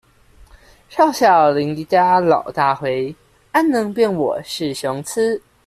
[0.89, 3.15] 少小離家老大回，
[3.51, 5.39] 安能辨我是雄雌